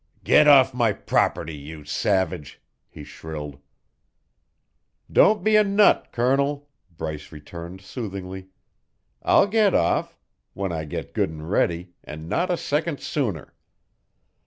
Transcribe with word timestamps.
"Get 0.23 0.47
off 0.47 0.73
my 0.73 0.93
property, 0.93 1.53
you 1.55 1.85
savage," 1.85 2.59
he 2.89 3.03
shrilled. 3.03 3.59
"Don't 5.11 5.43
be 5.43 5.55
a 5.55 5.63
nut, 5.63 6.07
Colonel," 6.11 6.67
Bryce 6.97 7.31
returned 7.31 7.81
soothingly. 7.81 8.47
"I'll 9.21 9.45
get 9.45 9.75
off 9.75 10.17
when 10.55 10.71
I 10.71 10.85
get 10.85 11.13
good 11.13 11.29
and 11.29 11.47
ready, 11.47 11.93
and 12.03 12.27
not 12.27 12.49
a 12.49 12.57
second 12.57 12.99
sooner. 12.99 13.53